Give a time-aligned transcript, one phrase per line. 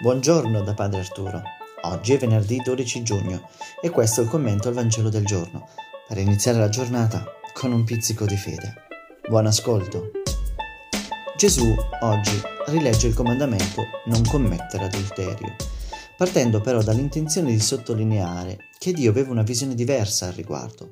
[0.00, 1.42] Buongiorno da Padre Arturo.
[1.82, 3.48] Oggi è venerdì 12 giugno
[3.80, 5.68] e questo è il commento al Vangelo del giorno
[6.08, 8.74] per iniziare la giornata con un pizzico di fede.
[9.28, 10.10] Buon ascolto.
[11.36, 15.54] Gesù oggi rilegge il comandamento non commettere adulterio,
[16.16, 20.88] partendo però dall'intenzione di sottolineare che Dio aveva una visione diversa al riguardo.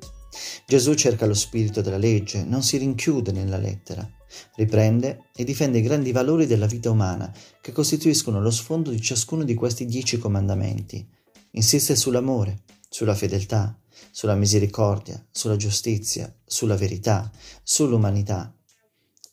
[0.65, 4.09] Gesù cerca lo spirito della legge, non si rinchiude nella lettera.
[4.55, 7.31] Riprende e difende i grandi valori della vita umana
[7.61, 11.07] che costituiscono lo sfondo di ciascuno di questi dieci comandamenti.
[11.51, 13.77] Insiste sull'amore, sulla fedeltà,
[14.11, 17.31] sulla misericordia, sulla giustizia, sulla verità,
[17.63, 18.55] sull'umanità.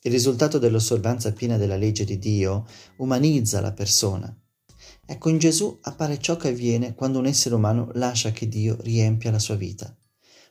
[0.02, 4.34] Il risultato dell'osservanza piena della legge di Dio umanizza la persona.
[5.04, 9.30] Ecco, in Gesù appare ciò che avviene quando un essere umano lascia che Dio riempia
[9.30, 9.94] la sua vita.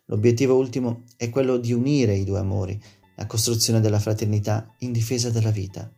[0.06, 2.80] L'obiettivo ultimo è quello di unire i due amori,
[3.20, 5.92] la costruzione della fraternità in difesa della vita.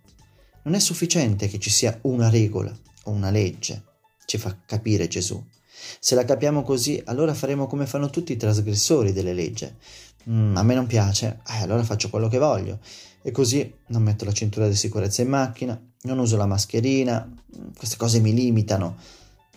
[0.64, 3.84] Non è sufficiente che ci sia una regola o una legge,
[4.26, 5.40] ci fa capire Gesù.
[6.00, 9.72] Se la capiamo così, allora faremo come fanno tutti i trasgressori delle leggi.
[10.30, 12.80] Mm, a me non piace, eh, allora faccio quello che voglio.
[13.22, 17.74] E così non metto la cintura di sicurezza in macchina, non uso la mascherina, mm,
[17.78, 18.98] queste cose mi limitano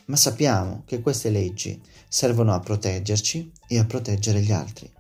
[0.06, 4.90] ma sappiamo che queste leggi servono a proteggerci e a proteggere gli altri.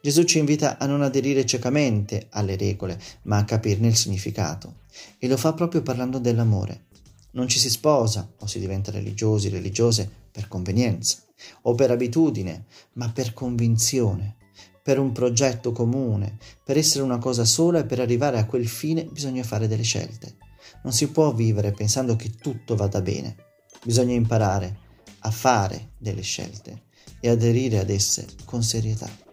[0.00, 4.80] Gesù ci invita a non aderire ciecamente alle regole, ma a capirne il significato.
[5.18, 6.86] E lo fa proprio parlando dell'amore.
[7.32, 11.18] Non ci si sposa o si diventa religiosi, religiose per convenienza
[11.62, 14.36] o per abitudine, ma per convinzione,
[14.82, 19.04] per un progetto comune, per essere una cosa sola e per arrivare a quel fine
[19.04, 20.36] bisogna fare delle scelte.
[20.82, 23.46] Non si può vivere pensando che tutto vada bene
[23.84, 24.76] Bisogna imparare
[25.20, 26.86] a fare delle scelte
[27.20, 29.27] e aderire ad esse con serietà.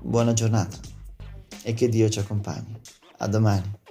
[0.00, 0.78] Buona giornata
[1.62, 2.78] e che Dio ci accompagni.
[3.18, 3.84] A domani.